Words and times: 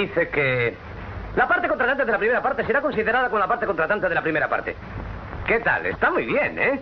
Dice 0.00 0.30
que 0.30 0.74
la 1.36 1.46
parte 1.46 1.68
contratante 1.68 2.06
de 2.06 2.12
la 2.12 2.16
primera 2.16 2.40
parte 2.40 2.64
será 2.64 2.80
considerada 2.80 3.28
como 3.28 3.38
la 3.38 3.46
parte 3.46 3.66
contratante 3.66 4.08
de 4.08 4.14
la 4.14 4.22
primera 4.22 4.48
parte. 4.48 4.74
¿Qué 5.46 5.60
tal? 5.60 5.84
Está 5.84 6.10
muy 6.10 6.24
bien, 6.24 6.58
¿eh? 6.58 6.80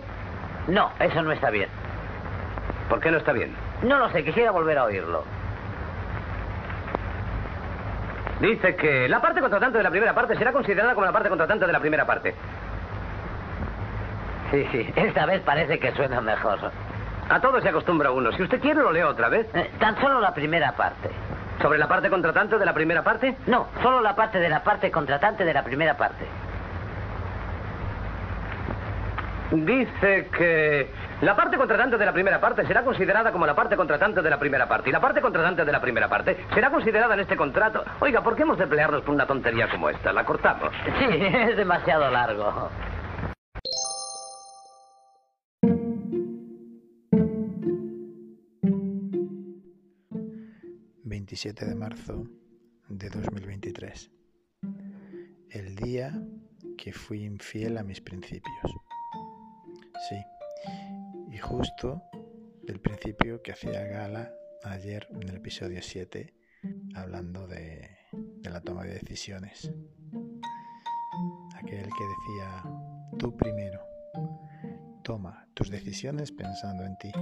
No, 0.67 0.89
eso 0.99 1.21
no 1.21 1.33
está 1.33 1.49
bien. 1.49 1.67
¿Por 2.87 3.01
qué 3.01 3.11
no 3.11 3.17
está 3.17 3.33
bien? 3.33 3.53
No 3.83 3.99
lo 3.99 4.09
sé, 4.11 4.23
quisiera 4.23 4.51
volver 4.51 4.77
a 4.77 4.85
oírlo. 4.85 5.25
Dice 8.39 8.77
que 8.77 9.09
la 9.09 9.19
parte 9.19 9.41
contratante 9.41 9.77
de 9.79 9.83
la 9.83 9.89
primera 9.89 10.13
parte 10.13 10.37
será 10.37 10.53
considerada 10.53 10.93
como 10.93 11.05
la 11.05 11.11
parte 11.11 11.27
contratante 11.27 11.67
de 11.67 11.73
la 11.73 11.79
primera 11.81 12.05
parte. 12.05 12.33
Sí, 14.49 14.65
sí, 14.71 14.93
esta 14.95 15.25
vez 15.25 15.41
parece 15.41 15.77
que 15.77 15.91
suena 15.91 16.21
mejor. 16.21 16.71
A 17.27 17.41
todo 17.41 17.59
se 17.59 17.67
acostumbra 17.67 18.11
uno. 18.11 18.31
Si 18.31 18.43
usted 18.43 18.61
quiere, 18.61 18.81
lo 18.81 18.93
leo 18.93 19.09
otra 19.09 19.27
vez. 19.27 19.45
Eh, 19.53 19.69
tan 19.77 19.99
solo 19.99 20.21
la 20.21 20.33
primera 20.33 20.71
parte. 20.71 21.09
¿Sobre 21.61 21.77
la 21.77 21.87
parte 21.87 22.09
contratante 22.09 22.57
de 22.57 22.65
la 22.65 22.73
primera 22.73 23.03
parte? 23.03 23.35
No, 23.47 23.67
solo 23.81 24.01
la 24.01 24.15
parte 24.15 24.39
de 24.39 24.49
la 24.49 24.63
parte 24.63 24.89
contratante 24.91 25.43
de 25.43 25.53
la 25.53 25.63
primera 25.63 25.97
parte. 25.97 26.25
Dice 29.51 30.29
que 30.37 30.87
la 31.21 31.35
parte 31.35 31.57
contratante 31.57 31.97
de 31.97 32.05
la 32.05 32.13
primera 32.13 32.39
parte 32.39 32.65
será 32.67 32.83
considerada 32.83 33.31
como 33.31 33.47
la 33.47 33.55
parte 33.55 33.75
contratante 33.75 34.21
de 34.21 34.29
la 34.29 34.37
primera 34.37 34.67
parte. 34.67 34.89
Y 34.89 34.93
la 34.93 35.01
parte 35.01 35.21
contratante 35.21 35.65
de 35.65 35.71
la 35.71 35.81
primera 35.81 36.07
parte 36.07 36.45
será 36.53 36.69
considerada 36.69 37.13
en 37.15 37.21
este 37.21 37.35
contrato. 37.35 37.83
Oiga, 37.99 38.21
¿por 38.21 38.35
qué 38.35 38.43
hemos 38.43 38.57
de 38.57 38.67
pelearnos 38.67 39.01
por 39.01 39.15
una 39.15 39.25
tontería 39.25 39.67
como 39.67 39.89
esta? 39.89 40.13
La 40.13 40.23
cortamos. 40.23 40.69
Sí, 40.99 41.07
es 41.09 41.57
demasiado 41.57 42.09
largo. 42.11 42.69
27 51.41 51.67
de 51.67 51.75
marzo 51.75 52.27
de 52.89 53.09
2023. 53.09 54.11
El 55.51 55.73
día 55.77 56.21
que 56.77 56.91
fui 56.91 57.23
infiel 57.23 57.77
a 57.77 57.83
mis 57.83 58.01
principios. 58.01 58.75
Sí, 60.09 60.21
y 61.31 61.37
justo 61.37 62.03
del 62.63 62.81
principio 62.81 63.41
que 63.41 63.53
hacía 63.53 63.85
gala 63.85 64.33
ayer 64.65 65.07
en 65.11 65.29
el 65.29 65.37
episodio 65.37 65.81
7, 65.81 66.35
hablando 66.93 67.47
de, 67.47 67.89
de 68.11 68.49
la 68.49 68.59
toma 68.59 68.83
de 68.83 68.95
decisiones. 68.95 69.71
Aquel 71.55 71.85
que 71.85 72.03
decía, 72.03 72.63
tú 73.17 73.37
primero, 73.37 73.79
toma 75.05 75.47
tus 75.53 75.69
decisiones 75.69 76.33
pensando 76.33 76.83
en 76.83 76.97
ti. 76.97 77.13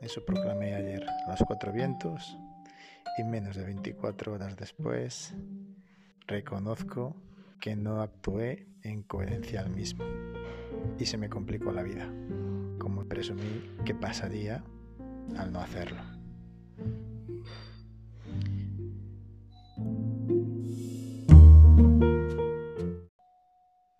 Eso 0.00 0.24
proclamé 0.24 0.74
ayer 0.74 1.06
a 1.26 1.32
los 1.32 1.42
cuatro 1.46 1.70
vientos 1.70 2.38
y 3.16 3.24
menos 3.24 3.56
de 3.56 3.64
24 3.64 4.32
horas 4.32 4.56
después 4.56 5.34
reconozco 6.26 7.16
que 7.60 7.76
no 7.76 8.00
actué 8.02 8.68
en 8.82 9.02
coherencia 9.02 9.60
al 9.60 9.70
mismo 9.70 10.04
y 10.98 11.06
se 11.06 11.16
me 11.16 11.28
complicó 11.28 11.72
la 11.72 11.82
vida, 11.82 12.12
como 12.78 13.06
presumí 13.06 13.70
que 13.84 13.94
pasaría 13.94 14.64
al 15.36 15.52
no 15.52 15.60
hacerlo. 15.60 16.02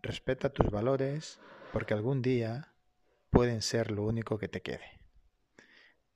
Respeta 0.03 0.51
tus 0.51 0.71
valores 0.71 1.41
porque 1.73 1.95
algún 1.95 2.23
día 2.23 2.75
pueden 3.31 3.63
ser 3.63 3.91
lo 3.91 4.05
único 4.05 4.39
que 4.39 4.49
te 4.49 4.63
quede. 4.63 5.01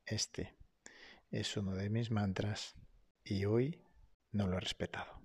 Este 0.05 0.57
es 1.31 1.57
uno 1.57 1.75
de 1.75 1.91
mis 1.91 2.11
mantras 2.11 2.77
y 3.31 3.45
hoy 3.45 3.83
no 4.33 4.47
lo 4.47 4.57
he 4.57 4.61
respetado. 4.61 5.21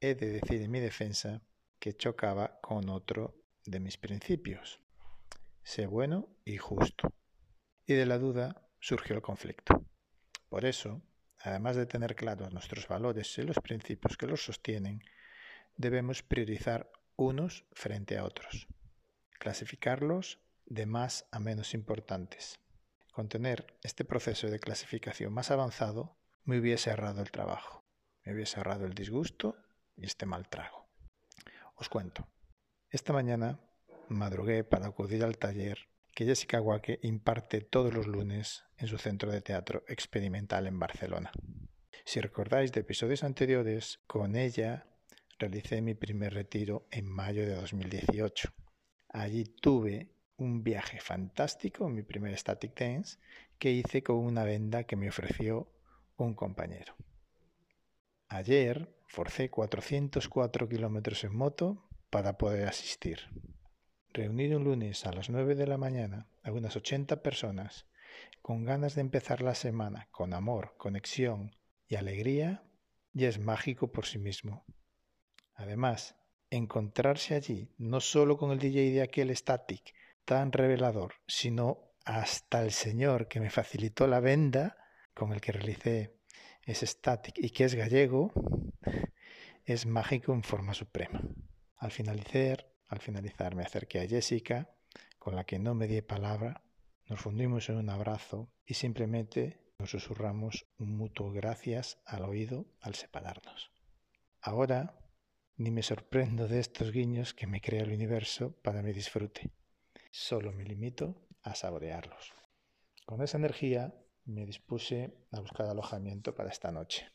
He 0.00 0.14
de 0.14 0.28
decir 0.28 0.60
en 0.62 0.70
mi 0.70 0.80
defensa 0.80 1.42
que 1.78 1.96
chocaba 1.96 2.60
con 2.60 2.88
otro 2.90 3.34
de 3.64 3.80
mis 3.80 3.96
principios, 3.96 4.80
sé 5.62 5.86
bueno 5.86 6.28
y 6.44 6.58
justo. 6.58 7.14
Y 7.86 7.94
de 7.94 8.06
la 8.06 8.18
duda 8.18 8.68
surgió 8.78 9.16
el 9.16 9.22
conflicto. 9.22 9.86
Por 10.48 10.64
eso, 10.64 11.02
además 11.40 11.76
de 11.76 11.86
tener 11.86 12.14
claros 12.14 12.52
nuestros 12.52 12.86
valores 12.88 13.38
y 13.38 13.42
los 13.42 13.58
principios 13.60 14.16
que 14.16 14.26
los 14.26 14.44
sostienen, 14.44 15.02
debemos 15.76 16.22
priorizar 16.22 16.90
unos 17.16 17.64
frente 17.72 18.18
a 18.18 18.24
otros, 18.24 18.68
clasificarlos 19.38 20.40
de 20.66 20.86
más 20.86 21.26
a 21.30 21.38
menos 21.38 21.74
importantes. 21.74 22.58
Con 23.12 23.28
tener 23.28 23.78
este 23.82 24.04
proceso 24.04 24.48
de 24.48 24.58
clasificación 24.58 25.32
más 25.32 25.50
avanzado, 25.50 26.16
me 26.44 26.58
hubiese 26.58 26.90
ahorrado 26.90 27.22
el 27.22 27.30
trabajo, 27.30 27.84
me 28.24 28.34
hubiese 28.34 28.58
ahorrado 28.58 28.86
el 28.86 28.94
disgusto 28.94 29.56
y 29.96 30.06
este 30.06 30.26
mal 30.26 30.48
trago. 30.48 30.88
Os 31.76 31.88
cuento. 31.88 32.28
Esta 32.90 33.12
mañana 33.12 33.60
madrugué 34.08 34.64
para 34.64 34.86
acudir 34.86 35.24
al 35.24 35.38
taller 35.38 35.88
que 36.14 36.26
Jessica 36.26 36.60
Waque 36.60 36.98
imparte 37.02 37.62
todos 37.62 37.94
los 37.94 38.06
lunes 38.06 38.64
en 38.76 38.86
su 38.86 38.98
centro 38.98 39.30
de 39.30 39.40
teatro 39.40 39.82
experimental 39.88 40.66
en 40.66 40.78
Barcelona. 40.78 41.32
Si 42.04 42.20
recordáis 42.20 42.72
de 42.72 42.80
episodios 42.80 43.24
anteriores, 43.24 44.00
con 44.06 44.36
ella 44.36 44.86
realicé 45.38 45.80
mi 45.80 45.94
primer 45.94 46.34
retiro 46.34 46.86
en 46.90 47.08
mayo 47.08 47.46
de 47.46 47.54
2018. 47.54 48.52
Allí 49.08 49.44
tuve 49.44 50.12
un 50.36 50.62
viaje 50.62 51.00
fantástico, 51.00 51.88
mi 51.88 52.02
primer 52.02 52.36
static 52.36 52.78
dance, 52.78 53.18
que 53.58 53.70
hice 53.70 54.02
con 54.02 54.16
una 54.16 54.44
venda 54.44 54.84
que 54.84 54.96
me 54.96 55.08
ofreció 55.08 55.71
un 56.16 56.34
compañero. 56.34 56.94
Ayer 58.28 58.94
forcé 59.06 59.50
404 59.50 60.68
kilómetros 60.68 61.24
en 61.24 61.36
moto 61.36 61.86
para 62.10 62.38
poder 62.38 62.68
asistir. 62.68 63.20
Reunido 64.12 64.58
un 64.58 64.64
lunes 64.64 65.06
a 65.06 65.12
las 65.12 65.30
9 65.30 65.54
de 65.54 65.66
la 65.66 65.78
mañana 65.78 66.28
a 66.42 66.52
unas 66.52 66.76
80 66.76 67.22
personas 67.22 67.86
con 68.40 68.64
ganas 68.64 68.94
de 68.94 69.00
empezar 69.00 69.42
la 69.42 69.54
semana 69.54 70.08
con 70.10 70.34
amor, 70.34 70.74
conexión 70.76 71.56
y 71.88 71.96
alegría, 71.96 72.62
ya 73.12 73.28
es 73.28 73.38
mágico 73.38 73.92
por 73.92 74.06
sí 74.06 74.18
mismo. 74.18 74.64
Además, 75.54 76.16
encontrarse 76.50 77.34
allí 77.34 77.70
no 77.78 78.00
solo 78.00 78.36
con 78.36 78.50
el 78.50 78.58
DJ 78.58 78.92
de 78.92 79.02
aquel 79.02 79.34
static 79.36 79.94
tan 80.24 80.52
revelador, 80.52 81.14
sino 81.26 81.92
hasta 82.04 82.62
el 82.62 82.72
señor 82.72 83.28
que 83.28 83.40
me 83.40 83.50
facilitó 83.50 84.06
la 84.06 84.20
venda 84.20 84.81
con 85.14 85.32
el 85.32 85.40
que 85.40 85.52
realicé 85.52 86.16
ese 86.64 86.86
static 86.86 87.38
y 87.38 87.50
que 87.50 87.64
es 87.64 87.74
gallego, 87.74 88.32
es 89.64 89.86
mágico 89.86 90.32
en 90.32 90.42
forma 90.42 90.74
suprema. 90.74 91.22
Al 91.76 91.90
finalizar, 91.90 92.72
al 92.88 93.00
finalizar 93.00 93.54
me 93.54 93.64
acerqué 93.64 94.00
a 94.00 94.06
Jessica, 94.06 94.70
con 95.18 95.36
la 95.36 95.44
que 95.44 95.58
no 95.58 95.74
me 95.74 95.86
di 95.86 96.00
palabra, 96.02 96.62
nos 97.08 97.20
fundimos 97.20 97.68
en 97.68 97.76
un 97.76 97.90
abrazo 97.90 98.50
y 98.66 98.74
simplemente 98.74 99.60
nos 99.78 99.90
susurramos 99.90 100.66
un 100.78 100.96
mutuo 100.96 101.32
gracias 101.32 101.98
al 102.04 102.24
oído 102.24 102.66
al 102.80 102.94
separarnos. 102.94 103.72
Ahora 104.40 104.98
ni 105.56 105.70
me 105.70 105.82
sorprendo 105.82 106.48
de 106.48 106.60
estos 106.60 106.92
guiños 106.92 107.34
que 107.34 107.46
me 107.46 107.60
crea 107.60 107.82
el 107.82 107.92
universo 107.92 108.52
para 108.62 108.82
mi 108.82 108.92
disfrute. 108.92 109.52
Solo 110.10 110.52
me 110.52 110.64
limito 110.64 111.14
a 111.42 111.54
saborearlos. 111.54 112.32
Con 113.06 113.22
esa 113.22 113.38
energía 113.38 113.94
me 114.24 114.46
dispuse 114.46 115.12
a 115.30 115.40
buscar 115.40 115.66
alojamiento 115.68 116.34
para 116.34 116.50
esta 116.50 116.70
noche. 116.70 117.10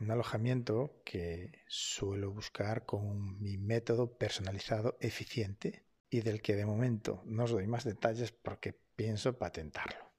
Un 0.00 0.10
alojamiento 0.10 1.00
que 1.04 1.62
suelo 1.68 2.32
buscar 2.32 2.86
con 2.86 3.40
mi 3.40 3.56
método 3.58 4.16
personalizado 4.18 4.96
eficiente 5.00 5.84
y 6.10 6.20
del 6.20 6.42
que 6.42 6.56
de 6.56 6.66
momento 6.66 7.22
no 7.24 7.44
os 7.44 7.52
doy 7.52 7.66
más 7.66 7.84
detalles 7.84 8.32
porque 8.32 8.78
pienso 8.96 9.38
patentarlo. 9.38 10.12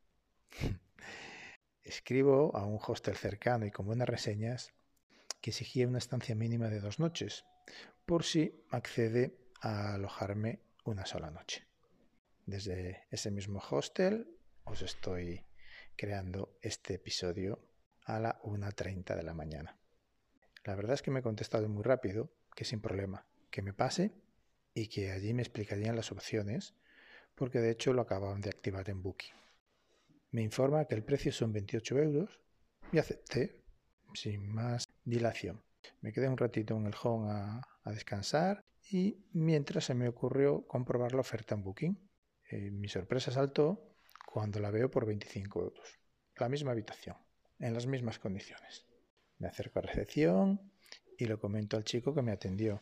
Escribo 1.83 2.55
a 2.55 2.65
un 2.65 2.79
hostel 2.85 3.15
cercano 3.15 3.65
y 3.65 3.71
con 3.71 3.85
buenas 3.85 4.07
reseñas 4.07 4.73
que 5.41 5.49
exigía 5.49 5.87
una 5.87 5.97
estancia 5.97 6.35
mínima 6.35 6.69
de 6.69 6.79
dos 6.79 6.99
noches, 6.99 7.43
por 8.05 8.23
si 8.23 8.63
accede 8.69 9.37
a 9.61 9.95
alojarme 9.95 10.61
una 10.85 11.05
sola 11.05 11.31
noche. 11.31 11.67
Desde 12.45 13.05
ese 13.11 13.31
mismo 13.31 13.61
hostel 13.69 14.37
os 14.63 14.81
estoy 14.81 15.45
creando 15.95 16.57
este 16.61 16.95
episodio 16.95 17.59
a 18.05 18.19
la 18.19 18.41
1.30 18.41 19.15
de 19.15 19.23
la 19.23 19.33
mañana. 19.33 19.77
La 20.63 20.75
verdad 20.75 20.93
es 20.93 21.01
que 21.01 21.11
me 21.11 21.19
he 21.19 21.23
contestado 21.23 21.67
muy 21.69 21.83
rápido, 21.83 22.31
que 22.55 22.65
sin 22.65 22.81
problema, 22.81 23.25
que 23.49 23.61
me 23.61 23.73
pase 23.73 24.11
y 24.73 24.87
que 24.87 25.11
allí 25.11 25.33
me 25.33 25.41
explicarían 25.41 25.95
las 25.95 26.11
opciones, 26.11 26.75
porque 27.35 27.59
de 27.59 27.71
hecho 27.71 27.93
lo 27.93 28.01
acababan 28.01 28.41
de 28.41 28.49
activar 28.49 28.89
en 28.89 29.01
Booking. 29.01 29.35
Me 30.31 30.41
informa 30.41 30.85
que 30.85 30.95
el 30.95 31.03
precio 31.03 31.31
son 31.31 31.51
28 31.51 31.99
euros 31.99 32.39
y 32.91 32.97
acepté 32.97 33.61
sin 34.13 34.47
más 34.47 34.87
dilación. 35.03 35.63
Me 36.01 36.13
quedé 36.13 36.27
un 36.27 36.37
ratito 36.37 36.75
en 36.75 36.87
el 36.87 36.95
home 37.01 37.31
a, 37.31 37.61
descansar 37.85 38.63
y 38.89 39.25
mientras 39.33 39.85
se 39.85 39.93
me 39.93 40.07
ocurrió 40.07 40.65
comprobar 40.67 41.13
la 41.13 41.19
oferta 41.19 41.55
en 41.55 41.63
Booking. 41.63 42.09
Eh, 42.49 42.71
mi 42.71 42.87
sorpresa 42.87 43.31
saltó 43.31 43.92
cuando 44.33 44.59
la 44.59 44.71
veo 44.71 44.89
por 44.89 45.05
25 45.05 45.61
euros. 45.61 45.99
La 46.37 46.49
misma 46.49 46.71
habitación, 46.71 47.15
en 47.59 47.71
las 47.71 47.85
mismas 47.85 48.17
condiciones. 48.17 48.87
Me 49.37 49.47
acerco 49.47 49.77
a 49.77 49.83
recepción 49.83 50.71
y 51.19 51.25
lo 51.25 51.39
comento 51.39 51.77
al 51.77 51.83
chico 51.83 52.15
que 52.15 52.23
me 52.23 52.31
atendió. 52.31 52.81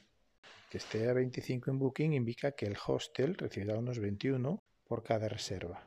Que 0.70 0.78
esté 0.78 1.10
a 1.10 1.14
25 1.14 1.70
en 1.70 1.78
Booking 1.78 2.14
indica 2.14 2.54
que 2.54 2.68
el 2.68 2.78
hostel 2.88 3.36
recibirá 3.36 3.78
unos 3.78 4.00
21 4.00 4.64
por 4.86 5.04
cada 5.04 5.28
reserva. 5.28 5.86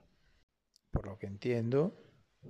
Por 0.91 1.07
lo 1.07 1.19
que 1.19 1.29
entiendo 1.29 1.97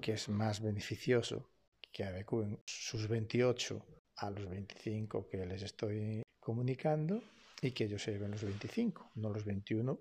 que 0.03 0.15
es 0.15 0.29
más 0.29 0.61
beneficioso 0.61 1.53
que 1.93 2.03
adecúen 2.03 2.59
sus 2.67 3.07
28 3.07 3.87
a 4.17 4.31
los 4.31 4.51
25 4.51 5.29
que 5.29 5.47
les 5.47 5.63
estoy 5.63 6.25
comunicando 6.41 7.23
y 7.63 7.71
que 7.71 7.85
ellos 7.85 8.03
se 8.03 8.11
lleven 8.11 8.33
los 8.33 8.43
25, 8.43 9.13
no 9.15 9.31
los 9.31 9.45
21, 9.45 10.01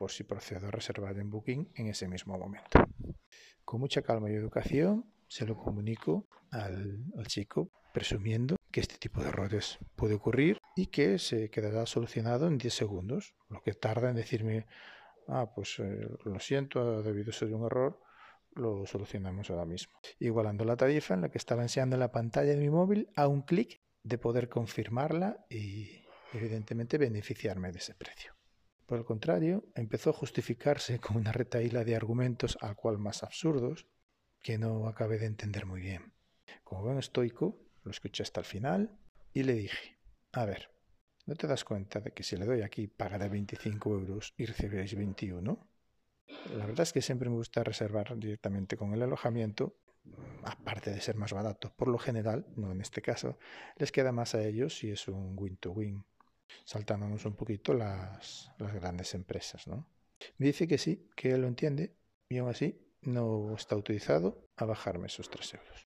por 0.00 0.10
si 0.10 0.24
procedo 0.24 0.66
a 0.66 0.70
reservar 0.70 1.18
en 1.18 1.28
Booking 1.28 1.72
en 1.74 1.88
ese 1.88 2.08
mismo 2.08 2.38
momento. 2.38 2.80
Con 3.66 3.80
mucha 3.80 4.00
calma 4.00 4.30
y 4.30 4.34
educación 4.34 5.04
se 5.28 5.44
lo 5.44 5.58
comunico 5.58 6.26
al, 6.50 7.04
chico 7.26 7.70
presumiendo 7.92 8.56
que 8.72 8.80
este 8.80 8.96
tipo 8.96 9.20
de 9.20 9.28
errores 9.28 9.78
puede 9.96 10.14
ocurrir 10.14 10.58
y 10.74 10.86
que 10.86 11.18
se 11.18 11.50
quedará 11.50 11.84
solucionado 11.84 12.46
en 12.46 12.56
10 12.56 12.72
segundos, 12.72 13.34
lo 13.50 13.60
que 13.60 13.74
tarda 13.74 14.08
en 14.08 14.16
decirme, 14.16 14.66
ah, 15.28 15.52
pues 15.54 15.78
eh, 15.80 16.08
lo 16.24 16.40
siento, 16.40 17.02
debido 17.02 17.30
ser 17.30 17.52
un 17.52 17.66
error, 17.66 18.00
lo 18.52 18.86
solucionamos 18.86 19.50
ahora 19.50 19.66
mismo. 19.66 19.92
Igualando 20.18 20.64
la 20.64 20.78
tarifa 20.78 21.12
en 21.12 21.20
la 21.20 21.28
que 21.28 21.36
estaba 21.36 21.60
enseñando 21.60 21.96
en 21.96 22.00
la 22.00 22.10
pantalla 22.10 22.52
de 22.52 22.56
mi 22.56 22.70
móvil 22.70 23.10
a 23.16 23.28
un 23.28 23.42
clic 23.42 23.82
de 24.02 24.16
poder 24.16 24.48
confirmarla 24.48 25.44
y 25.50 26.06
evidentemente 26.32 26.96
beneficiarme 26.96 27.70
de 27.70 27.78
ese 27.80 27.94
precio. 27.94 28.39
Por 28.90 28.98
el 28.98 29.04
contrario, 29.04 29.62
empezó 29.76 30.10
a 30.10 30.14
justificarse 30.14 30.98
con 30.98 31.16
una 31.16 31.30
retaíla 31.30 31.84
de 31.84 31.94
argumentos 31.94 32.58
al 32.60 32.74
cual 32.74 32.98
más 32.98 33.22
absurdos 33.22 33.86
que 34.42 34.58
no 34.58 34.88
acabé 34.88 35.20
de 35.20 35.26
entender 35.26 35.64
muy 35.64 35.80
bien. 35.80 36.12
Como 36.64 36.82
buen 36.82 36.98
estoico, 36.98 37.56
lo 37.84 37.92
escuché 37.92 38.24
hasta 38.24 38.40
el 38.40 38.46
final 38.46 38.98
y 39.32 39.44
le 39.44 39.52
dije, 39.52 39.96
a 40.32 40.44
ver, 40.44 40.72
¿no 41.24 41.36
te 41.36 41.46
das 41.46 41.62
cuenta 41.62 42.00
de 42.00 42.10
que 42.10 42.24
si 42.24 42.36
le 42.36 42.46
doy 42.46 42.62
aquí 42.62 42.88
pagaré 42.88 43.28
25 43.28 43.94
euros 43.94 44.34
y 44.36 44.46
recibiréis 44.46 44.96
21? 44.96 45.70
La 46.56 46.66
verdad 46.66 46.80
es 46.80 46.92
que 46.92 47.00
siempre 47.00 47.30
me 47.30 47.36
gusta 47.36 47.62
reservar 47.62 48.18
directamente 48.18 48.76
con 48.76 48.92
el 48.92 49.02
alojamiento, 49.02 49.76
aparte 50.42 50.90
de 50.90 51.00
ser 51.00 51.14
más 51.14 51.32
barato. 51.32 51.72
Por 51.76 51.86
lo 51.86 51.98
general, 51.98 52.44
no 52.56 52.72
en 52.72 52.80
este 52.80 53.02
caso, 53.02 53.38
les 53.76 53.92
queda 53.92 54.10
más 54.10 54.34
a 54.34 54.42
ellos 54.42 54.76
si 54.76 54.90
es 54.90 55.06
un 55.06 55.36
win-to-win, 55.38 56.04
saltándonos 56.64 57.24
un 57.24 57.34
poquito 57.34 57.74
las, 57.74 58.50
grandes 58.58 59.14
empresas. 59.14 59.66
¿no? 59.66 59.86
Me 60.38 60.46
dice 60.46 60.66
que 60.66 60.78
sí, 60.78 61.08
que 61.14 61.32
él 61.32 61.42
lo 61.42 61.48
entiende 61.48 61.94
y 62.28 62.38
aún 62.38 62.50
así 62.50 62.80
no 63.02 63.54
está 63.54 63.74
autorizado 63.74 64.46
a 64.56 64.64
bajarme 64.64 65.06
esos 65.06 65.30
3 65.30 65.54
euros. 65.54 65.86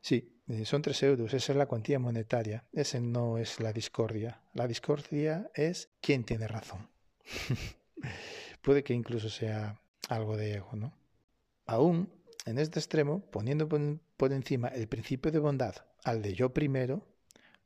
Sí, 0.00 0.42
eh, 0.48 0.64
son 0.64 0.82
3 0.82 1.02
euros, 1.04 1.34
esa 1.34 1.52
es 1.52 1.58
la 1.58 1.66
cuantía 1.66 1.98
monetaria, 1.98 2.64
ese 2.72 3.00
no 3.00 3.38
es 3.38 3.60
la 3.60 3.72
discordia. 3.72 4.42
La 4.52 4.66
discordia 4.66 5.50
es 5.54 5.90
quién 6.00 6.24
tiene 6.24 6.48
razón. 6.48 6.90
Puede 8.62 8.82
que 8.82 8.94
incluso 8.94 9.30
sea 9.30 9.80
algo 10.08 10.36
de 10.36 10.54
ego, 10.54 10.70
¿no? 10.74 10.92
Aún, 11.66 12.12
en 12.44 12.58
este 12.58 12.80
extremo, 12.80 13.24
poniendo 13.30 13.68
por 13.68 14.32
encima 14.32 14.68
el 14.68 14.88
principio 14.88 15.30
de 15.30 15.38
bondad 15.38 15.76
al 16.04 16.20
de 16.22 16.34
yo 16.34 16.52
primero, 16.52 17.06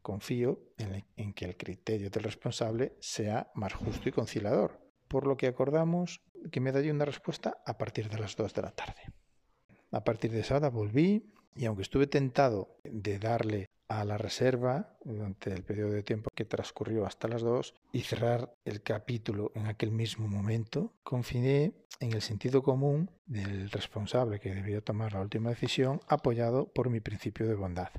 confío 0.07 0.61
en, 0.79 1.33
que 1.33 1.47
el 1.47 1.57
criterio 1.57 2.11
del 2.11 2.23
responsable 2.23 2.95
sea 3.01 3.51
más 3.57 3.75
justo 3.75 4.09
y 4.09 4.13
conciliador, 4.13 4.79
por 5.09 5.27
lo 5.27 5.37
que 5.37 5.49
acordamos 5.49 6.23
que 6.53 6.61
me 6.61 6.71
daría 6.71 6.93
una 6.93 7.05
respuesta 7.05 7.61
a 7.67 7.77
partir 7.77 8.09
de 8.09 8.21
las 8.21 8.37
2 8.37 8.55
de 8.55 8.63
la 8.63 8.71
tarde. 8.71 9.03
A 9.91 10.05
partir 10.05 10.31
de 10.31 10.41
esa 10.43 10.59
hora 10.59 10.71
volví 10.71 11.35
y 11.57 11.65
aunque 11.65 11.83
estuve 11.83 12.07
tentado 12.07 12.79
de 12.85 13.19
darle 13.19 13.67
a 13.89 14.05
la 14.05 14.17
reserva 14.17 14.97
durante 15.03 15.53
el 15.53 15.65
periodo 15.65 15.91
de 15.91 16.05
tiempo 16.05 16.31
que 16.33 16.45
transcurrió 16.45 17.05
hasta 17.05 17.27
las 17.27 17.43
2 17.43 17.75
y 17.91 18.03
cerrar 18.03 18.55
el 18.65 18.83
capítulo 18.83 19.51
en 19.57 19.67
aquel 19.67 19.91
mismo 19.91 20.29
momento, 20.29 20.95
confié 21.03 21.73
en 21.99 22.13
el 22.13 22.23
sentido 22.23 22.63
común 22.63 23.11
del 23.27 23.73
responsable 23.73 24.39
que 24.39 24.55
debía 24.55 24.83
tomar 24.83 25.15
la 25.15 25.21
última 25.21 25.51
decisión 25.51 26.01
apoyado 26.07 26.73
por 26.73 26.91
mi 26.91 27.01
principio 27.01 27.49
de 27.49 27.57
bondad, 27.57 27.91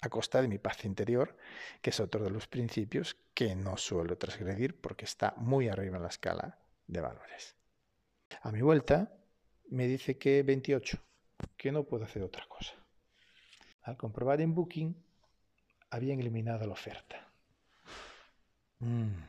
a 0.00 0.08
costa 0.08 0.40
de 0.40 0.48
mi 0.48 0.58
paz 0.58 0.84
interior, 0.84 1.36
que 1.82 1.90
es 1.90 2.00
otro 2.00 2.24
de 2.24 2.30
los 2.30 2.46
principios 2.46 3.16
que 3.34 3.54
no 3.54 3.76
suelo 3.76 4.16
transgredir 4.16 4.80
porque 4.80 5.04
está 5.04 5.34
muy 5.36 5.68
arriba 5.68 5.96
en 5.96 6.02
la 6.02 6.08
escala 6.08 6.58
de 6.86 7.00
valores. 7.00 7.56
A 8.42 8.52
mi 8.52 8.62
vuelta 8.62 9.12
me 9.70 9.86
dice 9.86 10.18
que 10.18 10.42
28, 10.42 10.98
que 11.56 11.72
no 11.72 11.84
puedo 11.84 12.04
hacer 12.04 12.22
otra 12.22 12.46
cosa. 12.46 12.74
Al 13.82 13.96
comprobar 13.96 14.40
en 14.40 14.54
Booking, 14.54 14.94
habían 15.90 16.20
eliminado 16.20 16.66
la 16.66 16.72
oferta. 16.72 17.30
Mm. 18.80 19.22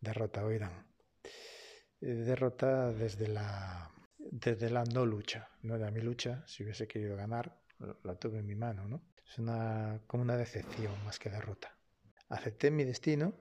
Derrota, 0.00 0.44
oirán. 0.44 0.86
Eh, 2.00 2.06
derrota 2.06 2.90
desde 2.92 3.28
la, 3.28 3.90
desde 4.18 4.70
la 4.70 4.84
no 4.84 5.04
lucha. 5.04 5.48
No 5.62 5.76
era 5.76 5.90
mi 5.90 6.00
lucha. 6.00 6.42
Si 6.46 6.64
hubiese 6.64 6.88
querido 6.88 7.16
ganar, 7.16 7.54
la 8.02 8.14
tuve 8.16 8.38
en 8.38 8.46
mi 8.46 8.54
mano, 8.54 8.86
¿no? 8.88 9.02
Es 9.26 9.38
una, 9.38 10.00
como 10.06 10.22
una 10.22 10.36
decepción 10.36 10.92
más 11.04 11.18
que 11.18 11.30
derrota. 11.30 11.76
Acepté 12.28 12.70
mi 12.70 12.84
destino, 12.84 13.34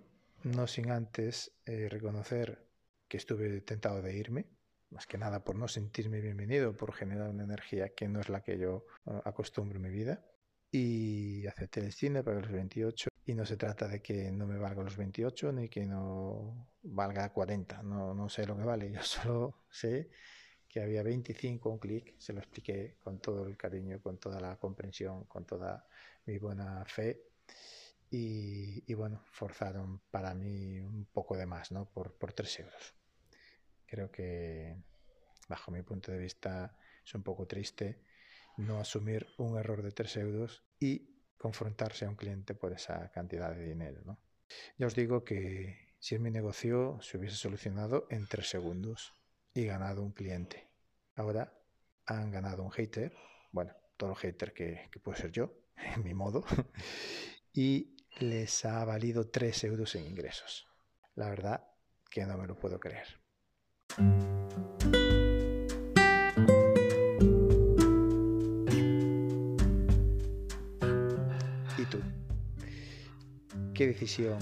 no 0.44 0.68
sin 0.68 0.92
antes 0.92 1.52
eh, 1.66 1.90
reconocer 1.90 2.66
que 3.08 3.18
estuve 3.18 3.62
tentado 3.62 4.02
de 4.02 4.16
irme, 4.16 4.46
más 4.92 5.06
que 5.06 5.18
nada 5.18 5.44
por 5.44 5.56
no 5.56 5.68
sentirme 5.68 6.22
bienvenido, 6.22 6.76
por 6.76 6.94
generar 6.94 7.30
una 7.30 7.44
energía 7.44 7.90
que 7.90 8.08
no 8.08 8.20
es 8.20 8.30
la 8.30 8.42
que 8.42 8.58
yo 8.58 8.86
eh, 9.06 9.22
acostumbro 9.26 9.78
en 9.78 9.84
mi 9.84 9.90
vida. 9.90 10.26
Y 10.72 11.48
acepté 11.48 11.80
el 11.80 11.92
cine 11.92 12.24
para 12.24 12.40
los 12.40 12.52
28 12.52 13.10
y 13.26 13.34
no 13.34 13.46
se 13.46 13.58
trata 13.58 13.88
de 13.88 14.02
que 14.02 14.32
no 14.32 14.46
me 14.46 14.60
valga 14.60 14.84
los 14.84 14.98
28 14.98 15.52
ni 15.52 15.68
que 15.68 15.86
no 15.86 16.70
valga 16.84 17.34
40, 17.34 17.82
no, 17.82 18.14
no 18.14 18.30
sé 18.30 18.46
lo 18.46 18.56
que 18.56 18.64
vale, 18.64 18.92
yo 18.92 19.02
solo 19.04 19.64
sé 19.70 20.10
que 20.70 20.82
había 20.82 21.02
25 21.02 21.70
un 21.70 21.80
clic, 21.80 22.14
se 22.20 22.32
lo 22.32 22.40
expliqué 22.40 22.96
con 23.04 23.20
todo 23.20 23.46
el 23.48 23.58
cariño, 23.58 24.00
con 24.02 24.20
toda 24.20 24.40
la 24.40 24.56
comprensión, 24.58 25.26
con 25.26 25.46
toda 25.46 25.88
mi 26.26 26.38
buena 26.38 26.86
fe 26.86 27.24
y, 28.12 28.84
y 28.86 28.94
bueno, 28.94 29.24
forzaron 29.32 30.00
para 30.12 30.34
mí 30.36 30.80
un 30.80 31.06
poco 31.12 31.36
de 31.36 31.48
más, 31.48 31.72
¿no? 31.72 31.90
Por, 31.90 32.14
por 32.14 32.34
3 32.34 32.60
euros. 32.60 32.96
Creo 33.88 34.12
que, 34.12 34.78
bajo 35.48 35.72
mi 35.72 35.82
punto 35.82 36.12
de 36.12 36.20
vista, 36.20 36.78
es 37.04 37.16
un 37.16 37.24
poco 37.24 37.48
triste 37.48 38.04
no 38.58 38.80
asumir 38.80 39.26
un 39.38 39.58
error 39.58 39.82
de 39.82 39.92
3 39.92 40.18
euros 40.18 40.64
y 40.80 41.16
confrontarse 41.38 42.06
a 42.06 42.10
un 42.10 42.16
cliente 42.16 42.54
por 42.54 42.74
esa 42.74 43.10
cantidad 43.12 43.56
de 43.56 43.66
dinero. 43.66 44.02
¿no? 44.06 44.20
Ya 44.78 44.86
os 44.86 44.94
digo 44.94 45.24
que 45.24 45.96
si 45.98 46.16
en 46.16 46.22
mi 46.24 46.30
negocio 46.30 47.00
se 47.02 47.18
hubiese 47.18 47.38
solucionado 47.38 48.06
en 48.10 48.28
3 48.28 48.48
segundos 48.48 49.19
y 49.60 49.66
ganado 49.66 50.02
un 50.02 50.12
cliente. 50.12 50.72
Ahora 51.16 51.54
han 52.06 52.32
ganado 52.32 52.64
un 52.64 52.72
hater, 52.72 53.14
bueno, 53.52 53.74
todo 53.98 54.16
hater 54.16 54.54
que, 54.54 54.88
que 54.90 55.00
puede 55.00 55.18
ser 55.18 55.32
yo, 55.32 55.52
en 55.96 56.04
mi 56.04 56.14
modo, 56.14 56.46
y 57.54 57.98
les 58.20 58.64
ha 58.66 58.84
valido 58.86 59.30
3 59.30 59.66
euros 59.66 59.96
en 59.96 60.06
ingresos. 60.06 60.68
La 61.16 61.30
verdad 61.30 61.68
que 62.10 62.26
no 62.26 62.38
me 62.38 62.48
lo 62.48 62.58
puedo 62.58 62.80
creer. 62.80 63.20
¿Y 71.78 71.86
tú? 71.86 72.02
¿Qué 73.74 73.88
decisión 73.88 74.40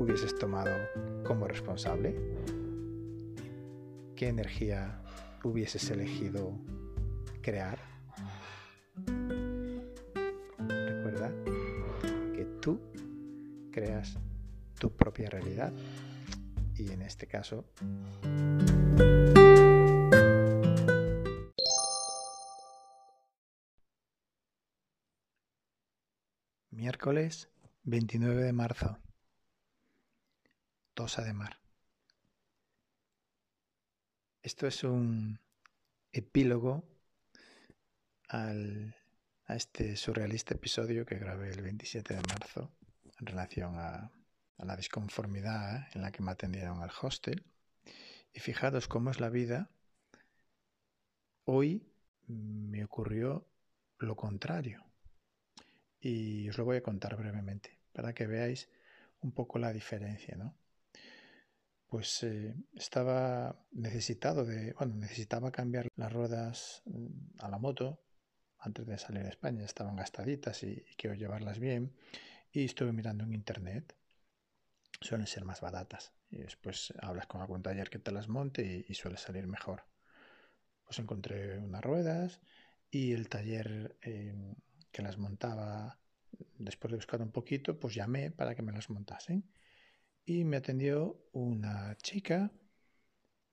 hubieses 0.00 0.36
tomado 0.38 0.74
como 1.24 1.46
responsable? 1.46 2.16
¿Qué 4.16 4.28
energía 4.28 4.98
hubieses 5.44 5.90
elegido 5.90 6.58
crear? 7.42 7.78
Recuerda 10.56 11.30
que 12.34 12.46
tú 12.62 12.80
creas 13.70 14.16
tu 14.80 14.96
propia 14.96 15.28
realidad 15.28 15.70
y 16.76 16.92
en 16.92 17.02
este 17.02 17.26
caso 17.26 17.66
Miércoles 26.70 27.50
29 27.82 28.42
de 28.42 28.52
marzo. 28.54 28.98
Tosa 30.94 31.22
de 31.22 31.34
mar. 31.34 31.65
Esto 34.46 34.68
es 34.68 34.84
un 34.84 35.40
epílogo 36.12 36.84
al, 38.28 38.94
a 39.46 39.56
este 39.56 39.96
surrealista 39.96 40.54
episodio 40.54 41.04
que 41.04 41.18
grabé 41.18 41.50
el 41.50 41.62
27 41.62 42.14
de 42.14 42.22
marzo 42.28 42.70
en 43.18 43.26
relación 43.26 43.74
a, 43.76 44.12
a 44.58 44.64
la 44.64 44.76
disconformidad 44.76 45.88
en 45.96 46.02
la 46.02 46.12
que 46.12 46.22
me 46.22 46.30
atendieron 46.30 46.80
al 46.80 46.92
hostel. 47.02 47.44
Y 48.32 48.38
fijaros 48.38 48.86
cómo 48.86 49.10
es 49.10 49.18
la 49.18 49.30
vida. 49.30 49.68
Hoy 51.42 51.84
me 52.28 52.84
ocurrió 52.84 53.48
lo 53.98 54.14
contrario. 54.14 54.84
y 55.98 56.48
os 56.48 56.56
lo 56.56 56.64
voy 56.64 56.76
a 56.76 56.84
contar 56.84 57.16
brevemente 57.16 57.80
para 57.92 58.12
que 58.12 58.28
veáis 58.28 58.68
un 59.22 59.32
poco 59.32 59.58
la 59.58 59.72
diferencia, 59.72 60.36
¿no? 60.36 60.54
Pues 61.88 62.22
eh, 62.24 62.54
estaba 62.74 63.64
necesitado 63.72 64.44
de, 64.44 64.72
bueno, 64.72 64.96
necesitaba 64.96 65.52
cambiar 65.52 65.88
las 65.94 66.12
ruedas 66.12 66.82
mm, 66.86 67.38
a 67.38 67.48
la 67.48 67.58
moto 67.58 68.02
antes 68.58 68.86
de 68.86 68.98
salir 68.98 69.24
a 69.24 69.28
España, 69.28 69.64
estaban 69.64 69.96
gastaditas 69.96 70.62
y, 70.64 70.84
quiero 70.96 71.14
llevarlas 71.14 71.58
bien 71.58 71.94
y 72.50 72.64
estuve 72.64 72.92
mirando 72.92 73.24
en 73.24 73.34
internet, 73.34 73.94
suelen 75.00 75.26
ser 75.26 75.44
más 75.44 75.60
baratas 75.60 76.12
y 76.30 76.38
después 76.38 76.92
hablas 77.00 77.26
con 77.26 77.40
algún 77.40 77.62
taller 77.62 77.90
que 77.90 77.98
te 77.98 78.10
las 78.10 78.28
monte 78.28 78.84
y, 78.88 78.94
suele 78.94 79.18
salir 79.18 79.46
mejor. 79.46 79.84
Pues 80.84 80.98
encontré 80.98 81.58
unas 81.58 81.82
ruedas 81.82 82.40
y 82.90 83.12
el 83.12 83.28
taller 83.28 83.96
em, 84.02 84.54
que 84.90 85.02
las 85.02 85.18
montaba, 85.18 85.98
después 86.58 86.90
de 86.90 86.96
buscar 86.96 87.20
un 87.22 87.30
poquito, 87.30 87.78
pues 87.78 87.94
llamé 87.94 88.30
para 88.30 88.54
que 88.54 88.62
me 88.62 88.72
las 88.72 88.90
montasen. 88.90 89.44
Y 90.28 90.42
me 90.42 90.56
atendió 90.56 91.16
una 91.32 91.96
chica 92.02 92.50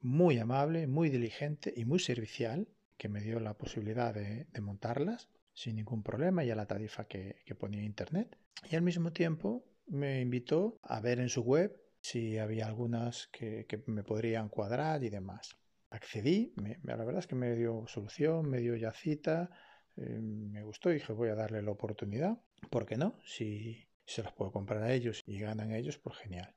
muy 0.02 0.40
amable, 0.40 0.88
muy 0.88 1.12
diligente 1.12 1.72
y 1.76 1.86
muy 1.86 2.00
servicial, 2.00 2.68
que 2.98 3.10
me 3.10 3.22
dio 3.22 3.40
la 3.40 3.54
posibilidad 3.54 4.12
de, 4.12 4.48
montarlas 4.60 5.30
sin 5.54 5.76
ningún 5.76 6.02
problema 6.02 6.44
y 6.44 6.50
a 6.50 6.56
la 6.56 6.66
tarifa 6.66 7.06
que, 7.08 7.36
ponía 7.60 7.84
internet. 7.84 8.40
Y 8.72 8.76
al 8.76 8.82
mismo 8.82 9.14
tiempo 9.14 9.64
me 9.86 10.20
invitó 10.20 10.80
a 10.82 11.00
ver 11.00 11.20
en 11.20 11.30
su 11.30 11.44
web 11.44 11.80
si 12.02 12.40
había 12.40 12.66
algunas 12.66 13.28
que, 13.28 13.68
me 13.86 14.02
podrían 14.04 14.50
cuadrar 14.50 15.04
y 15.04 15.12
demás. 15.12 15.56
Accedí, 15.92 16.56
la 16.82 16.96
verdad 16.96 17.20
es 17.20 17.28
que 17.28 17.36
me 17.36 17.56
dio 17.56 17.86
solución, 17.86 18.50
me 18.50 18.58
dio 18.58 18.76
ya 18.76 18.92
cita, 18.94 19.52
eh, 19.96 20.20
me 20.20 20.64
gustó 20.64 20.90
y 20.90 20.96
dije 20.96 21.14
voy 21.14 21.30
a 21.30 21.36
darle 21.36 21.62
la 21.62 21.70
oportunidad. 21.70 22.42
¿Por 22.72 22.88
qué 22.88 22.98
no? 22.98 23.20
Si 23.24 23.88
se 24.06 24.24
las 24.24 24.34
puedo 24.34 24.52
comprar 24.52 24.82
a 24.82 24.92
ellos 24.92 25.22
y 25.28 25.38
ganan 25.38 25.72
ellos, 25.72 26.00
pues 26.00 26.18
genial. 26.18 26.56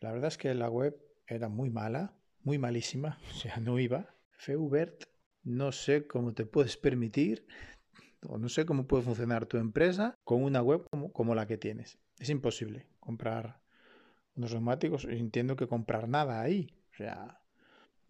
La 0.00 0.12
verdad 0.12 0.28
es 0.28 0.38
que 0.38 0.54
la 0.54 0.68
web 0.68 0.96
era 1.26 1.48
muy 1.48 1.70
mala, 1.70 2.14
muy 2.42 2.58
malísima, 2.58 3.18
o 3.30 3.34
sea, 3.34 3.56
no 3.58 3.78
iba. 3.78 4.14
Feubert, 4.38 5.04
no 5.42 5.72
sé 5.72 6.06
cómo 6.06 6.34
te 6.34 6.44
puedes 6.44 6.76
permitir 6.76 7.46
o 8.28 8.38
no 8.38 8.48
sé 8.48 8.66
cómo 8.66 8.86
puede 8.86 9.02
funcionar 9.02 9.46
tu 9.46 9.56
empresa 9.56 10.14
con 10.24 10.42
una 10.42 10.62
web 10.62 10.84
como, 10.90 11.12
como 11.12 11.34
la 11.34 11.46
que 11.46 11.56
tienes. 11.56 11.98
Es 12.18 12.28
imposible 12.30 12.86
comprar 13.00 13.60
unos 14.36 14.52
neumáticos. 14.52 15.04
Entiendo 15.04 15.56
que 15.56 15.66
comprar 15.66 16.08
nada 16.08 16.40
ahí. 16.40 16.74
O 16.92 16.96
sea, 16.96 17.40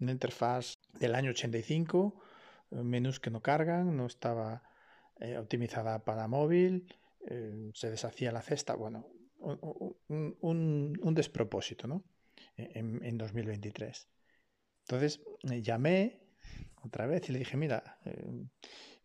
una 0.01 0.13
interfaz 0.13 0.75
del 0.99 1.15
año 1.15 1.31
85 1.31 2.21
menús 2.71 3.21
que 3.21 3.31
no 3.31 3.43
cargan, 3.43 3.97
no 3.97 4.07
estaba 4.07 4.63
eh, 5.21 5.39
optimizada 5.39 6.05
para 6.05 6.29
móvil, 6.29 6.95
eh, 7.29 7.71
se 7.75 7.91
deshacía 7.91 8.33
la 8.33 8.43
cesta, 8.43 8.75
bueno, 8.75 9.07
un, 10.09 11.15
despropósito, 11.15 11.87
¿no? 11.87 12.05
En, 12.57 13.05
en, 13.05 13.19
2023. 13.19 14.09
Entonces 14.83 15.21
llamé 15.43 16.21
otra 16.83 17.07
vez 17.07 17.29
y 17.29 17.33
le 17.33 17.39
dije, 17.41 17.57
mira, 17.57 17.99
eh, 18.05 18.47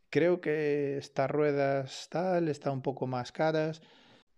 creo 0.10 0.42
que 0.42 0.98
estas 0.98 1.30
ruedas 1.30 2.08
tal, 2.10 2.48
están 2.50 2.74
un 2.74 2.82
poco 2.82 3.08
más 3.08 3.32
caras, 3.32 3.82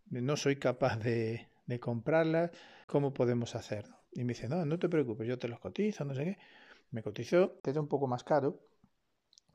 no 0.10 0.38
soy 0.38 0.58
capaz 0.58 0.98
de, 0.98 1.48
de 1.66 1.80
comprarlas, 1.80 2.52
¿cómo 2.88 3.14
podemos 3.14 3.56
hacerlo? 3.56 3.98
Y 4.12 4.24
me 4.24 4.34
dice, 4.34 4.48
no, 4.48 4.66
no 4.66 4.78
te 4.80 4.90
preocupes, 4.90 5.28
yo 5.28 5.40
te 5.40 5.48
los 5.48 5.60
cotizo, 5.60 6.06
no 6.06 6.14
sé 6.14 6.24
qué. 6.24 6.38
Me 6.92 7.02
cotizó, 7.02 7.60
era 7.64 7.82
un 7.82 7.88
poco 7.88 8.08
más 8.08 8.24
caro, 8.24 8.60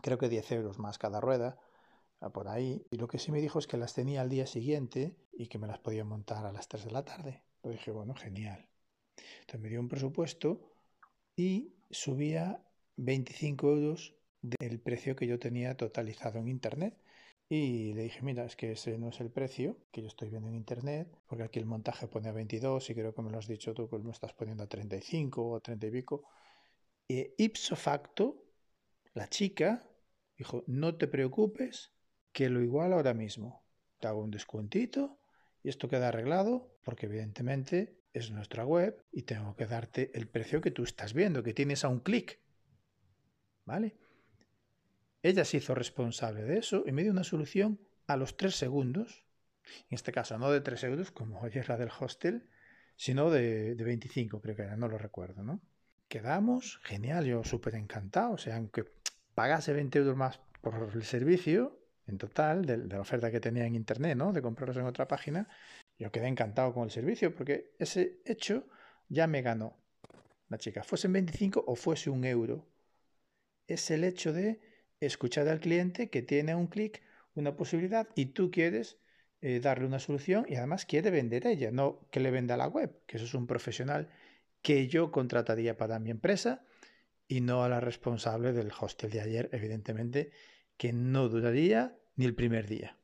creo 0.03 0.19
que 0.19 0.29
10 0.29 0.51
euros 0.53 0.79
más 0.79 0.99
cada 0.99 1.21
rueda, 1.21 1.57
por 2.33 2.49
ahí. 2.49 2.85
Y 2.91 2.97
lo 2.97 3.09
que 3.09 3.19
sí 3.19 3.31
me 3.33 3.41
dijo 3.41 3.59
es 3.59 3.67
que 3.67 3.77
las 3.77 3.95
tenía 3.95 4.21
al 4.21 4.29
día 4.29 4.47
siguiente 4.47 5.17
y 5.33 5.47
que 5.47 5.59
me 5.59 5.67
las 5.67 5.79
podía 5.79 6.05
montar 6.05 6.45
a 6.45 6.53
las 6.53 6.69
3 6.69 6.87
de 6.87 6.91
la 6.91 7.05
tarde. 7.05 7.43
Lo 7.63 7.71
dije, 7.71 7.91
bueno, 7.91 8.15
genial. 8.15 8.69
Entonces 9.41 9.61
me 9.61 9.69
dio 9.69 9.81
un 9.81 9.89
presupuesto 9.89 10.61
y 11.37 11.75
subía 11.91 12.63
25 12.97 13.71
euros 13.71 14.15
del 14.43 14.81
precio 14.81 15.17
que 15.17 15.27
yo 15.27 15.39
tenía 15.39 15.77
totalizado 15.77 16.39
en 16.39 16.49
Internet. 16.49 16.97
Y 17.49 17.95
le 17.95 18.03
dije, 18.03 18.21
mira, 18.23 18.45
es 18.45 18.57
que 18.57 18.73
ese 18.73 18.99
no 18.99 19.09
es 19.09 19.21
el 19.21 19.31
precio 19.31 19.79
que 19.91 20.03
yo 20.03 20.09
estoy 20.09 20.29
viendo 20.29 20.49
en 20.49 20.55
Internet, 20.55 21.09
porque 21.27 21.45
aquí 21.45 21.59
el 21.59 21.65
montaje 21.65 22.07
pone 22.07 22.29
a 22.29 22.33
22 22.33 22.91
y 22.91 22.95
creo 22.95 23.15
que 23.15 23.23
me 23.23 23.31
lo 23.31 23.39
has 23.39 23.49
dicho 23.49 23.73
tú 23.73 23.89
que 23.89 23.99
me 23.99 24.11
estás 24.11 24.35
poniendo 24.35 24.65
a 24.65 24.67
35 24.67 25.43
o 25.43 25.57
a 25.57 25.61
30 25.61 25.87
y 25.87 25.91
pico. 25.91 26.25
E 27.09 27.35
ipso 27.39 27.75
facto, 27.75 28.45
la 29.15 29.29
chica 29.29 29.89
dijo, 30.37 30.63
no 30.67 30.97
te 30.97 31.09
preocupes, 31.09 31.91
que 32.39 32.49
lo 32.49 32.63
igual 32.63 32.93
ahora 32.93 33.15
mismo. 33.15 33.65
Te 33.99 34.07
hago 34.07 34.23
un 34.23 34.31
descuentito 34.31 35.19
y 35.65 35.71
esto 35.71 35.89
queda 35.89 36.07
arreglado 36.07 36.79
porque 36.85 37.07
evidentemente 37.07 37.99
es 38.13 38.31
nuestra 38.31 38.65
web 38.65 39.05
y 39.11 39.23
tengo 39.23 39.57
que 39.57 39.67
darte 39.67 40.13
el 40.15 40.29
precio 40.29 40.61
que 40.61 40.71
tú 40.71 40.85
estás 40.85 41.15
viendo, 41.15 41.43
que 41.43 41.53
tienes 41.53 41.83
a 41.83 41.89
un 41.89 41.99
clic. 41.99 42.39
¿Vale? 43.65 43.97
Ella 45.21 45.45
se 45.45 45.57
hizo 45.57 45.75
responsable 45.75 46.45
de 46.45 46.59
eso 46.59 46.85
y 46.87 46.93
me 46.93 47.03
dio 47.03 47.11
una 47.11 47.25
solución 47.25 47.81
a 48.07 48.17
los 48.17 48.37
tres 48.37 48.55
segundos. 48.55 49.25
En 49.91 49.97
este 49.97 50.13
caso, 50.13 50.39
no 50.39 50.53
de 50.53 50.61
tres 50.61 50.85
euros, 50.85 51.11
como 51.11 51.43
ayer 51.45 51.69
la 51.69 51.77
del 51.77 51.91
hostel, 51.99 52.49
sino 52.95 53.31
de, 53.33 53.75
de 53.75 53.83
25, 53.83 54.41
creo 54.41 54.55
que 54.55 54.63
no 54.77 54.87
lo 54.87 54.97
recuerdo, 54.97 55.43
¿no? 55.43 55.61
Quedamos, 56.07 56.79
genial, 56.85 57.27
yo 57.27 57.43
súper 57.43 57.75
encantado. 57.75 58.35
O 58.35 58.39
sea, 58.39 58.59
aunque 58.59 58.85
pagase 59.35 59.73
20 59.73 59.99
euros 59.99 60.17
más 60.17 60.41
por 60.61 60.93
el 60.95 61.03
servicio, 61.03 61.78
en 62.09 62.19
total, 62.19 62.65
de, 62.65 62.79
la 62.79 63.01
oferta 63.01 63.31
que 63.31 63.41
tenía 63.41 63.67
en 63.67 63.75
Internet, 63.75 64.17
¿no? 64.17 64.33
De 64.33 64.43
comprarlos 64.43 64.77
en 64.77 64.85
otra 64.85 65.07
página, 65.07 65.49
yo 65.99 66.11
quedé 66.11 66.29
encantado 66.29 66.73
con 66.73 66.85
el 66.85 66.91
servicio 66.91 67.35
porque 67.35 67.75
ese 67.79 68.21
hecho 68.25 68.67
ya 69.09 69.27
me 69.27 69.43
ganó 69.43 69.77
la 70.49 70.59
chica. 70.59 70.83
Fuese 70.83 71.07
en 71.09 71.15
25 71.15 71.65
o 71.67 71.77
fuese 71.77 72.11
un 72.11 72.25
euro. 72.25 72.67
Es 73.67 73.91
el 73.91 74.05
hecho 74.05 74.33
de 74.33 74.61
escuchar 75.01 75.49
al 75.49 75.61
cliente 75.61 76.11
que 76.11 76.23
tiene 76.23 76.55
un 76.55 76.67
clic, 76.67 77.03
una 77.35 77.57
posibilidad 77.57 78.09
y 78.15 78.27
tú 78.27 78.51
quieres 78.51 78.99
eh, 79.41 79.61
darle 79.61 79.87
una 79.87 80.01
solución 80.01 80.47
y 80.49 80.57
además 80.57 80.87
quiere 80.87 81.11
vender 81.11 81.47
ella, 81.47 81.71
no 81.71 82.01
que 82.11 82.21
le 82.21 82.31
venda 82.31 82.57
la 82.57 82.67
web, 82.69 83.01
que 83.07 83.19
eso 83.19 83.27
es 83.27 83.35
un 83.35 83.47
profesional 83.47 84.09
que 84.63 84.89
yo 84.89 85.13
contrataría 85.13 85.77
para 85.77 85.99
mi 85.99 86.11
empresa 86.11 86.65
y 87.29 87.41
no 87.41 87.63
a 87.63 87.69
la 87.69 87.81
responsable 87.81 88.53
del 88.53 88.73
hostel 88.81 89.11
de 89.11 89.21
ayer, 89.21 89.49
evidentemente, 89.53 90.33
que 90.79 90.95
no 90.95 91.29
duraría 91.29 91.99
ni 92.17 92.25
el 92.25 92.35
primer 92.35 92.67
día. 92.67 92.97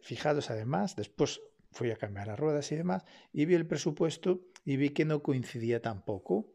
Fijados 0.00 0.50
además, 0.50 0.96
después 0.96 1.42
fui 1.72 1.90
a 1.90 1.96
cambiar 1.96 2.28
las 2.28 2.38
ruedas 2.38 2.70
y 2.72 2.76
demás, 2.76 3.04
y 3.32 3.44
vi 3.44 3.54
el 3.54 3.66
presupuesto 3.66 4.46
y 4.64 4.76
vi 4.76 4.90
que 4.90 5.04
no 5.04 5.22
coincidía 5.22 5.82
tampoco. 5.82 6.54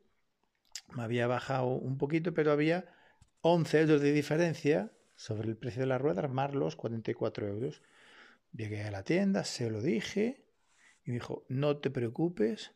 Me 0.96 1.04
había 1.04 1.28
bajado 1.28 1.68
un 1.68 1.98
poquito, 1.98 2.34
pero 2.34 2.52
había 2.52 2.94
11 3.42 3.82
euros 3.82 4.02
de 4.02 4.14
diferencia 4.14 4.92
sobre 5.16 5.50
el 5.50 5.58
precio 5.58 5.82
de 5.82 5.88
la 5.88 5.98
rueda, 5.98 6.28
más 6.28 6.56
los 6.56 6.76
44 6.76 7.48
euros. 7.48 7.84
Llegué 8.54 8.84
a 8.84 8.92
la 8.92 9.04
tienda, 9.04 9.44
se 9.44 9.70
lo 9.70 9.82
dije, 9.82 10.46
y 11.04 11.12
me 11.12 11.16
dijo, 11.16 11.46
no 11.50 11.78
te 11.78 11.92
preocupes, 11.92 12.72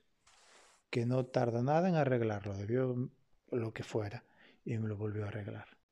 que 0.89 1.05
no 1.05 1.25
tarda 1.25 1.63
nada 1.63 1.87
en 1.87 1.95
arreglarlo, 1.95 2.55
debió 2.57 3.09
lo 3.51 3.73
que 3.73 3.83
fuera, 3.83 4.25
y 4.65 4.77
me 4.77 4.89
lo 4.89 4.97
volvió 4.97 5.25
a 5.25 5.29
arreglar. 5.29 5.82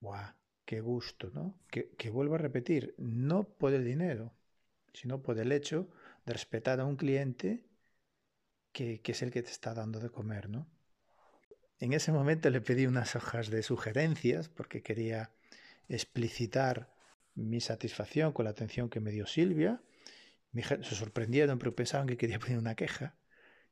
¡Guau! 0.00 0.34
¡Qué 0.64 0.80
gusto, 0.80 1.30
¿no? 1.32 1.58
Que, 1.70 1.90
que 1.96 2.10
vuelvo 2.10 2.36
a 2.36 2.38
repetir, 2.38 2.94
no 2.98 3.44
por 3.44 3.72
el 3.74 3.84
dinero, 3.84 4.32
sino 4.92 5.22
por 5.22 5.38
el 5.38 5.52
hecho 5.52 5.88
de 6.26 6.32
respetar 6.32 6.80
a 6.80 6.84
un 6.84 6.96
cliente 6.96 7.64
que, 8.72 9.00
que, 9.00 9.12
es 9.12 9.22
el 9.22 9.30
que 9.30 9.42
te 9.42 9.50
está 9.50 9.74
dando 9.74 9.98
de 10.00 10.10
comer, 10.10 10.48
¿no? 10.48 10.68
En 11.78 11.92
ese 11.92 12.12
momento 12.12 12.50
le 12.50 12.60
pedí 12.60 12.86
unas 12.86 13.16
hojas 13.16 13.48
de 13.48 13.62
sugerencias 13.62 14.48
porque 14.48 14.82
quería 14.82 15.32
explicitar 15.88 16.92
mi 17.34 17.60
satisfacción 17.60 18.32
con 18.32 18.44
la 18.44 18.50
atención 18.50 18.90
que 18.90 19.00
me 19.00 19.10
dio 19.10 19.26
Silvia. 19.26 19.82
Se 20.52 20.94
sorprendieron, 20.94 21.58
pero 21.58 21.74
pensaban 21.74 22.06
que 22.06 22.16
quería 22.16 22.38
poner 22.38 22.58
una 22.58 22.74
queja. 22.74 23.16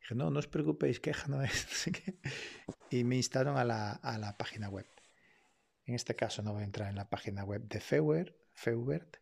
Dije, 0.00 0.14
no, 0.14 0.30
no 0.30 0.38
os 0.38 0.48
preocupéis, 0.48 1.00
queja 1.00 1.28
no 1.28 1.42
es. 1.42 1.66
y 2.90 3.04
me 3.04 3.16
instaron 3.16 3.56
a 3.56 3.64
la, 3.64 3.92
a 3.92 4.16
la 4.18 4.36
página 4.36 4.68
web. 4.68 4.86
En 5.88 5.94
este 5.94 6.14
caso 6.14 6.42
no 6.42 6.52
voy 6.52 6.60
a 6.60 6.66
entrar 6.66 6.90
en 6.90 6.96
la 6.96 7.08
página 7.08 7.44
web 7.44 7.66
de 7.66 7.80
Feubert. 7.80 9.16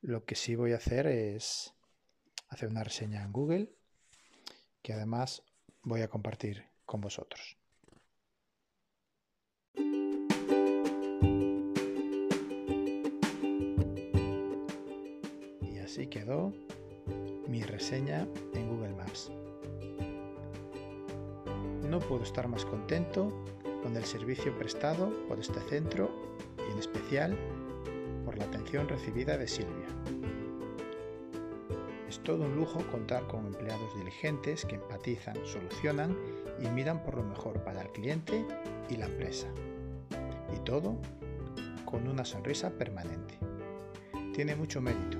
Lo 0.00 0.24
que 0.24 0.34
sí 0.34 0.54
voy 0.54 0.72
a 0.72 0.76
hacer 0.76 1.06
es 1.06 1.74
hacer 2.48 2.70
una 2.70 2.82
reseña 2.82 3.22
en 3.22 3.32
Google 3.32 3.70
que 4.80 4.94
además 4.94 5.42
voy 5.82 6.00
a 6.00 6.08
compartir 6.08 6.64
con 6.86 7.02
vosotros. 7.02 7.58
Y 15.60 15.78
así 15.84 16.06
quedó 16.06 16.54
mi 17.46 17.62
reseña 17.62 18.26
en 18.54 18.68
Google 18.70 18.94
Maps. 18.94 19.30
No 21.90 21.98
puedo 21.98 22.22
estar 22.22 22.48
más 22.48 22.64
contento 22.64 23.44
con 23.82 23.96
el 23.96 24.04
servicio 24.04 24.56
prestado 24.56 25.10
por 25.28 25.38
este 25.38 25.60
centro 25.60 26.10
y 26.58 26.72
en 26.72 26.78
especial 26.78 27.36
por 28.24 28.38
la 28.38 28.44
atención 28.44 28.88
recibida 28.88 29.36
de 29.36 29.48
Silvia. 29.48 29.86
Es 32.08 32.18
todo 32.20 32.44
un 32.44 32.56
lujo 32.56 32.80
contar 32.90 33.26
con 33.28 33.46
empleados 33.46 33.96
diligentes 33.96 34.64
que 34.64 34.74
empatizan, 34.76 35.36
solucionan 35.44 36.16
y 36.60 36.68
miran 36.68 37.02
por 37.02 37.16
lo 37.16 37.22
mejor 37.22 37.62
para 37.62 37.82
el 37.82 37.88
cliente 37.90 38.44
y 38.88 38.96
la 38.96 39.06
empresa. 39.06 39.48
Y 40.54 40.58
todo 40.64 40.96
con 41.84 42.08
una 42.08 42.24
sonrisa 42.24 42.70
permanente. 42.70 43.38
Tiene 44.34 44.56
mucho 44.56 44.80
mérito. 44.80 45.18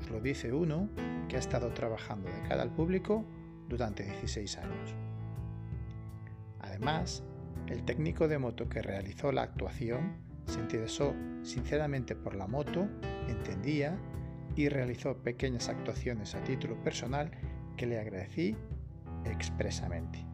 Os 0.00 0.10
lo 0.10 0.20
dice 0.20 0.52
uno 0.52 0.88
que 1.28 1.36
ha 1.36 1.38
estado 1.38 1.68
trabajando 1.72 2.28
de 2.30 2.48
cara 2.48 2.62
al 2.62 2.70
público 2.70 3.24
durante 3.68 4.04
16 4.04 4.58
años. 4.58 4.94
Además, 6.60 7.22
el 7.70 7.84
técnico 7.84 8.28
de 8.28 8.38
moto 8.38 8.68
que 8.68 8.82
realizó 8.82 9.32
la 9.32 9.42
actuación 9.42 10.16
se 10.44 10.58
interesó 10.58 11.14
sinceramente 11.42 12.16
por 12.16 12.34
la 12.34 12.46
moto, 12.46 12.88
entendía 13.28 13.96
y 14.56 14.68
realizó 14.68 15.16
pequeñas 15.16 15.68
actuaciones 15.68 16.34
a 16.34 16.42
título 16.42 16.82
personal 16.82 17.30
que 17.76 17.86
le 17.86 18.00
agradecí 18.00 18.56
expresamente. 19.24 20.26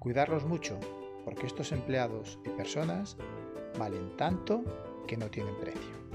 Cuidarlos 0.00 0.44
mucho, 0.44 0.78
porque 1.24 1.46
estos 1.46 1.72
empleados 1.72 2.38
y 2.44 2.48
personas 2.50 3.16
valen 3.78 4.16
tanto 4.16 4.64
que 5.06 5.16
no 5.16 5.30
tienen 5.30 5.54
precio. 5.60 6.08